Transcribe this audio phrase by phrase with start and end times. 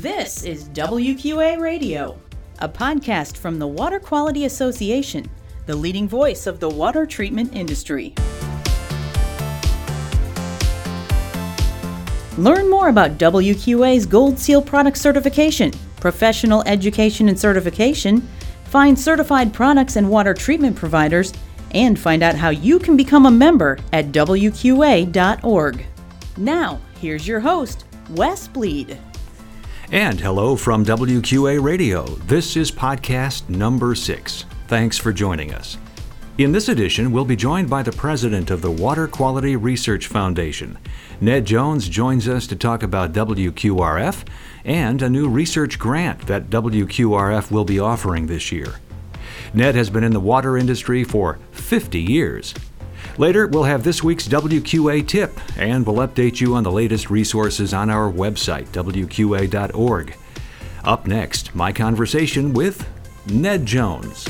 [0.00, 2.18] This is WQA Radio,
[2.60, 5.28] a podcast from the Water Quality Association,
[5.66, 8.14] the leading voice of the water treatment industry.
[12.38, 18.26] Learn more about WQA's Gold Seal product certification, professional education and certification,
[18.64, 21.34] find certified products and water treatment providers,
[21.72, 25.84] and find out how you can become a member at WQA.org.
[26.38, 28.98] Now, here's your host, Wes Bleed.
[29.92, 32.04] And hello from WQA Radio.
[32.04, 34.44] This is podcast number six.
[34.68, 35.78] Thanks for joining us.
[36.38, 40.78] In this edition, we'll be joined by the president of the Water Quality Research Foundation.
[41.20, 44.28] Ned Jones joins us to talk about WQRF
[44.64, 48.76] and a new research grant that WQRF will be offering this year.
[49.52, 52.54] Ned has been in the water industry for 50 years.
[53.18, 57.74] Later, we'll have this week's WQA tip, and we'll update you on the latest resources
[57.74, 60.16] on our website, WQA.org.
[60.84, 62.88] Up next, my conversation with
[63.26, 64.26] Ned Jones.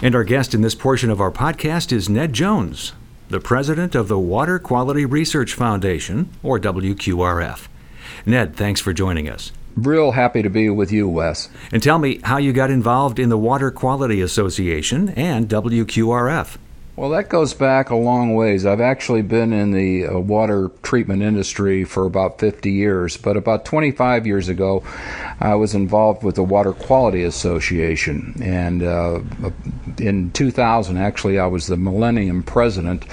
[0.00, 2.92] And our guest in this portion of our podcast is Ned Jones,
[3.30, 7.68] the president of the Water Quality Research Foundation, or WQRF.
[8.26, 9.50] Ned, thanks for joining us.
[9.76, 11.48] Real happy to be with you, Wes.
[11.72, 16.58] And tell me how you got involved in the Water Quality Association and WQRF.
[16.96, 18.64] Well, that goes back a long ways.
[18.64, 23.64] I've actually been in the uh, water treatment industry for about 50 years, but about
[23.64, 24.84] 25 years ago,
[25.40, 28.40] I was involved with the Water Quality Association.
[28.40, 29.22] And uh,
[29.98, 33.06] in 2000, actually, I was the Millennium President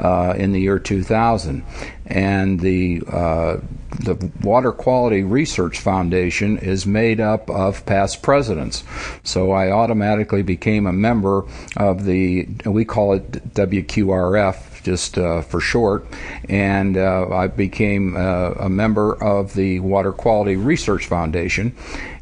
[0.00, 1.62] uh, in the year 2000.
[2.08, 3.58] And the uh,
[4.00, 8.84] the Water Quality Research Foundation is made up of past presidents.
[9.24, 11.44] So I automatically became a member
[11.76, 16.06] of the, we call it WQRF, just uh, for short,
[16.48, 21.74] and uh, I became uh, a member of the Water Quality Research Foundation.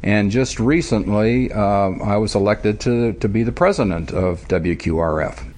[0.03, 5.53] And just recently, uh, I was elected to, to be the president of WQRF.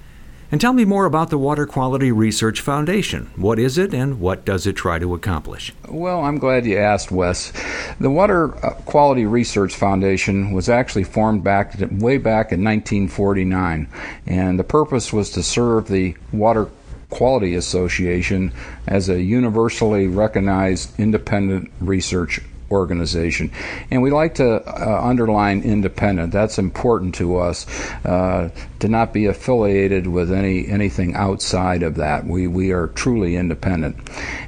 [0.52, 3.30] And tell me more about the Water Quality Research Foundation.
[3.36, 5.72] What is it and what does it try to accomplish?
[5.88, 7.54] Well, I'm glad you asked, Wes.
[8.00, 13.88] The Water uh, Quality Research Foundation was actually formed back way back in 1949,
[14.26, 16.68] and the purpose was to serve the Water
[17.12, 18.52] Quality Association
[18.88, 22.42] as a universally recognized independent research
[22.72, 23.52] organization.
[23.92, 26.32] And we like to uh, underline independent.
[26.32, 27.66] That's important to us
[28.06, 28.50] uh,
[28.80, 32.26] to not be affiliated with any anything outside of that.
[32.26, 33.98] We we are truly independent.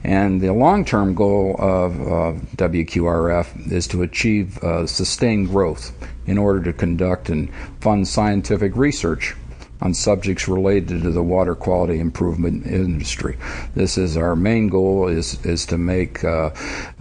[0.03, 5.93] And the long-term goal of uh, WQRF is to achieve uh, sustained growth
[6.25, 9.35] in order to conduct and fund scientific research
[9.81, 13.37] on subjects related to the water quality improvement industry.
[13.75, 16.51] This is our main goal is is to make uh,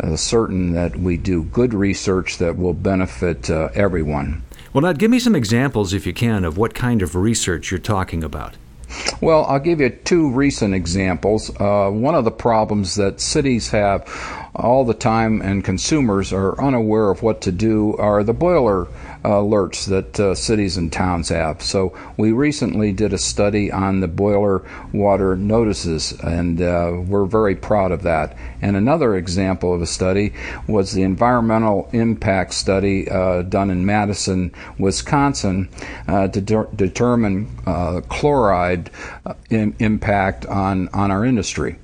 [0.02, 4.42] uh, certain that we do good research that will benefit uh, everyone.
[4.72, 7.80] Well, now give me some examples, if you can, of what kind of research you're
[7.80, 8.56] talking about.
[9.20, 11.50] Well, I'll give you two recent examples.
[11.60, 14.06] Uh, one of the problems that cities have
[14.54, 18.88] all the time and consumers are unaware of what to do are the boiler
[19.24, 21.62] alerts that uh, cities and towns have.
[21.62, 27.54] So we recently did a study on the boil water notices, and uh, we're very
[27.54, 28.36] proud of that.
[28.62, 30.32] And another example of a study
[30.66, 35.68] was the environmental impact study uh, done in Madison, Wisconsin,
[36.08, 38.90] uh, to de- determine uh, chloride
[39.26, 41.76] uh, in- impact on, on our industry.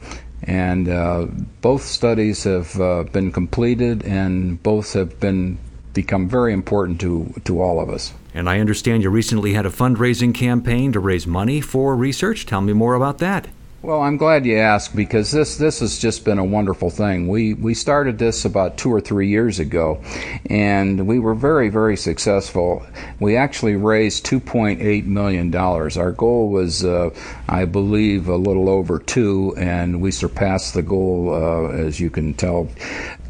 [0.47, 1.27] And uh,
[1.61, 5.59] both studies have uh, been completed, and both have been
[5.93, 8.13] become very important to, to all of us.
[8.35, 12.45] And I understand you recently had a fundraising campaign to raise money for research.
[12.45, 13.49] Tell me more about that.
[13.87, 17.29] Well, I'm glad you asked because this this has just been a wonderful thing.
[17.29, 20.03] We we started this about two or three years ago,
[20.51, 22.85] and we were very very successful.
[23.21, 25.97] We actually raised 2.8 million dollars.
[25.97, 27.11] Our goal was, uh,
[27.49, 32.35] I believe, a little over two, and we surpassed the goal, uh, as you can
[32.35, 32.69] tell,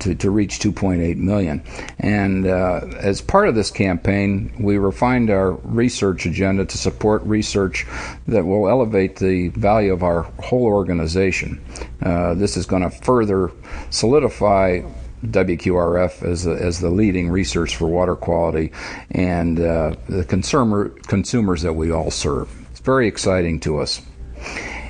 [0.00, 1.62] to, to reach 2.8 million.
[1.98, 7.86] And uh, as part of this campaign, we refined our research agenda to support research
[8.26, 11.60] that will elevate the value of our whole organization.
[12.02, 13.50] Uh, this is going to further
[13.90, 14.80] solidify
[15.24, 18.72] WQRF as, a, as the leading research for water quality
[19.10, 22.48] and uh, the consumer consumers that we all serve.
[22.70, 24.02] It's very exciting to us.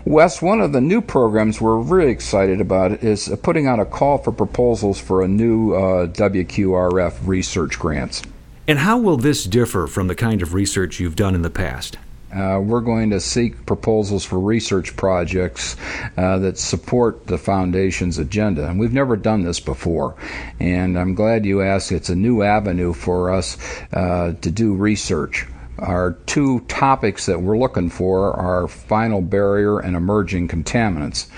[0.05, 4.19] Wes, one of the new programs we're really excited about is putting out a call
[4.19, 8.23] for proposals for a new uh, WQRF research grants.
[8.69, 11.99] And how will this differ from the kind of research you've done in the past?
[12.34, 15.76] Uh, we're going to seek proposals for research projects
[16.17, 18.69] uh, that support the foundation's agenda.
[18.69, 20.17] And we've never done this before.
[20.58, 21.93] And I'm glad you asked.
[21.93, 23.56] It's a new avenue for us
[23.93, 25.46] uh, to do research.
[25.78, 31.28] Our two topics that we're looking for are final barrier and emerging contaminants.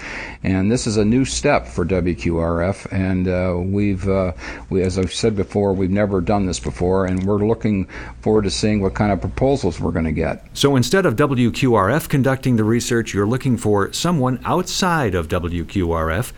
[0.45, 4.33] And this is a new step for WQRF, and uh, we've, uh,
[4.71, 7.89] we, as I've said before, we've never done this before, and we're looking
[8.21, 10.47] forward to seeing what kind of proposals we're going to get.
[10.55, 16.33] So instead of WQRF conducting the research, you're looking for someone outside of WQRF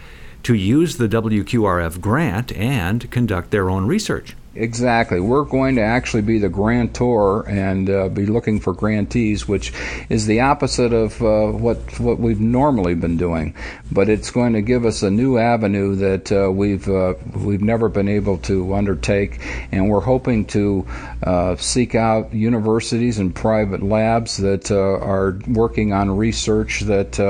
[0.44, 4.34] to use the WQRF grant and conduct their own research.
[4.56, 5.20] Exactly.
[5.20, 9.72] We're going to actually be the grantor and uh, be looking for grantees, which
[10.08, 13.54] is the opposite of uh, what what we've normally been doing.
[13.92, 17.88] But it's going to give us a new avenue that uh, we've uh, we've never
[17.88, 19.38] been able to undertake,
[19.70, 20.84] and we're hoping to
[21.22, 27.20] uh, seek out universities and private labs that uh, are working on research that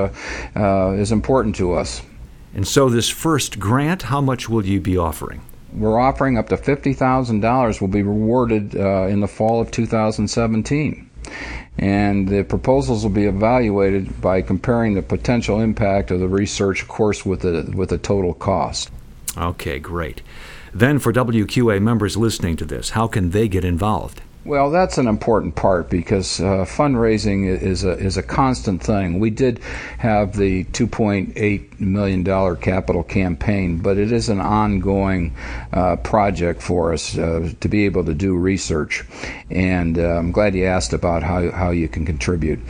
[0.99, 2.01] is important to us.
[2.55, 5.43] And so, this first grant, how much will you be offering?
[5.73, 11.11] We're offering up to $50,000 will be rewarded uh, in the fall of 2017.
[11.79, 17.25] And the proposals will be evaluated by comparing the potential impact of the research, course,
[17.25, 18.91] with the, with the total cost.
[19.37, 20.23] Okay, great.
[20.75, 24.23] Then, for WQA members listening to this, how can they get involved?
[24.43, 29.21] Well, that's an important part because uh, fundraising is a is a constant thing.
[29.21, 29.59] We did
[29.99, 35.35] have the 2.8 million dollar capital campaign, but it is an ongoing
[35.75, 39.05] uh, project for us uh, to be able to do research.
[39.51, 42.61] And uh, I'm glad you asked about how how you can contribute.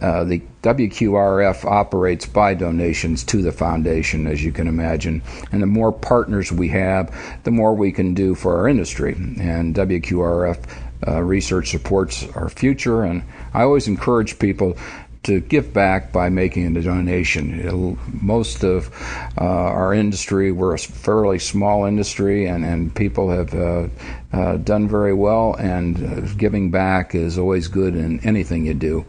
[0.00, 5.22] Uh, the WQRF operates by donations to the foundation, as you can imagine.
[5.52, 7.14] And the more partners we have,
[7.44, 9.12] the more we can do for our industry.
[9.14, 10.58] And WQRF
[11.06, 13.04] uh, research supports our future.
[13.04, 13.22] And
[13.54, 14.76] I always encourage people
[15.22, 17.60] to give back by making a donation.
[17.60, 18.90] It'll, most of
[19.38, 23.88] uh, our industry, we're a fairly small industry, and, and people have uh,
[24.32, 29.04] uh, done very well, and uh, giving back is always good in anything you do.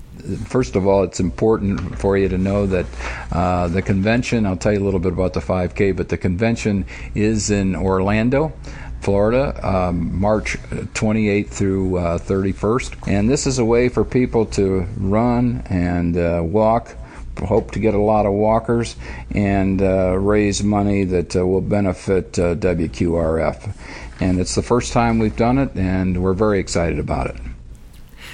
[0.46, 2.84] First of all, it's important for you to know that
[3.32, 6.84] uh, the convention, I'll tell you a little bit about the 5K, but the convention
[7.14, 8.52] is in Orlando.
[9.00, 13.08] Florida, um, March 28th through uh, 31st.
[13.08, 16.96] And this is a way for people to run and uh, walk.
[17.38, 18.96] Hope to get a lot of walkers
[19.30, 23.74] and uh, raise money that uh, will benefit uh, WQRF.
[24.20, 27.36] And it's the first time we've done it, and we're very excited about it.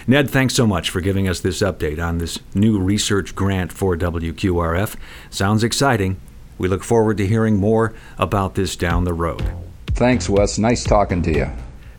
[0.06, 3.96] Ned, thanks so much for giving us this update on this new research grant for
[3.96, 4.96] WQRF.
[5.30, 6.18] Sounds exciting.
[6.56, 9.52] We look forward to hearing more about this down the road.
[9.94, 10.58] Thanks, Wes.
[10.58, 11.48] Nice talking to you.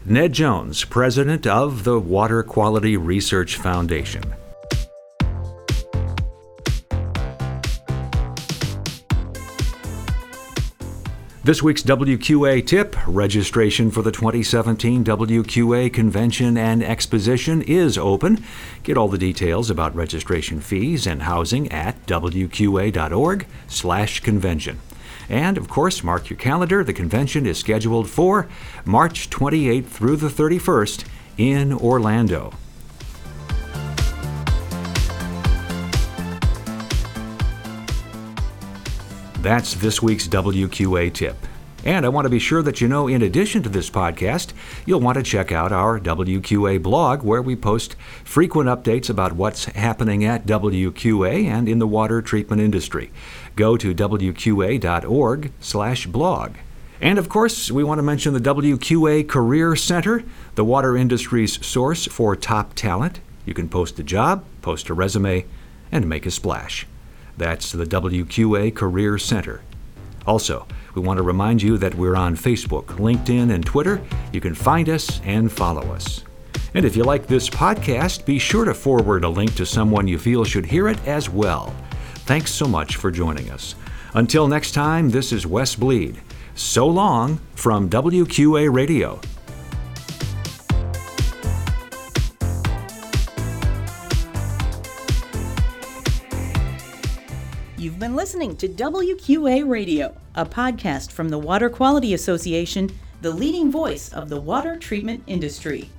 [0.03, 4.35] Ned Jones, president of the Water Quality Research Foundation.
[11.45, 18.43] This week's WQA tip registration for the 2017 WQA Convention and Exposition is open.
[18.81, 24.79] Get all the details about registration fees and housing at wqa.org/convention.
[25.29, 26.83] And of course, mark your calendar.
[26.83, 28.47] The convention is scheduled for
[28.85, 31.05] March 28th through the 31st
[31.37, 32.53] in Orlando.
[39.41, 41.37] That's this week's WQA tip.
[41.85, 44.53] And I want to be sure that you know, in addition to this podcast,
[44.87, 49.65] you'll want to check out our WQA blog where we post frequent updates about what's
[49.65, 53.11] happening at WQA and in the water treatment industry.
[53.55, 54.81] Go to wqa.org/blog.
[57.01, 60.23] And of course, we want to mention the WQA Career Center,
[60.55, 63.19] the water industry's source for top talent.
[63.45, 65.45] You can post a job, post a resume,
[65.91, 66.87] and make a splash.
[67.37, 69.61] That's the WQA Career Center.
[70.27, 74.01] Also, we want to remind you that we're on Facebook, LinkedIn, and Twitter.
[74.33, 76.23] You can find us and follow us.
[76.73, 80.17] And if you like this podcast, be sure to forward a link to someone you
[80.17, 81.73] feel should hear it as well.
[82.25, 83.75] Thanks so much for joining us.
[84.13, 86.21] Until next time, this is Wes Bleed.
[86.55, 89.19] So long from WQA Radio.
[97.85, 102.89] You've been listening to WQA Radio, a podcast from the Water Quality Association,
[103.21, 105.91] the leading voice of the water treatment industry.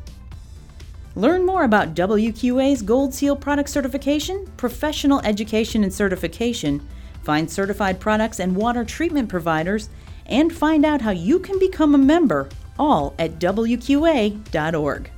[1.14, 6.84] Learn more about WQA's Gold Seal product certification, professional education and certification,
[7.22, 9.88] find certified products and water treatment providers,
[10.26, 12.48] and find out how you can become a member,
[12.80, 15.10] all at WQA.org.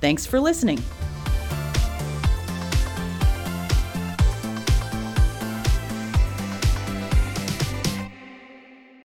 [0.00, 0.80] Thanks for listening.